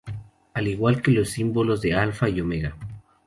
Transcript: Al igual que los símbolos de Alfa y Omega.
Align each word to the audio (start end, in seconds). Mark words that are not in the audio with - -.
Al 0.55 0.67
igual 0.67 0.99
que 1.03 1.11
los 1.11 1.29
símbolos 1.29 1.79
de 1.83 1.93
Alfa 1.93 2.27
y 2.27 2.41
Omega. 2.41 2.75